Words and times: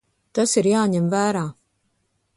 Tas 0.39 0.55
ir 0.61 0.69
jāņem 0.71 1.13
vērā. 1.13 1.47